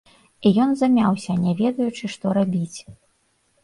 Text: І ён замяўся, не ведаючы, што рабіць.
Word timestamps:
І 0.49 0.51
ён 0.65 0.71
замяўся, 0.79 1.37
не 1.43 1.55
ведаючы, 1.61 2.05
што 2.17 2.37
рабіць. 2.43 2.79